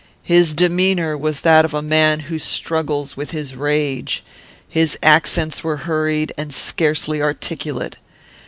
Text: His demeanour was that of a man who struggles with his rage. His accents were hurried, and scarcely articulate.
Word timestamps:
His 0.23 0.55
demeanour 0.55 1.15
was 1.15 1.41
that 1.41 1.63
of 1.63 1.75
a 1.75 1.81
man 1.83 2.21
who 2.21 2.39
struggles 2.39 3.15
with 3.15 3.29
his 3.29 3.55
rage. 3.55 4.23
His 4.67 4.97
accents 5.03 5.63
were 5.63 5.77
hurried, 5.77 6.33
and 6.39 6.51
scarcely 6.51 7.21
articulate. 7.21 7.97